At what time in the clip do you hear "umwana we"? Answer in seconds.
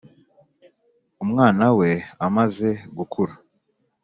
1.23-1.91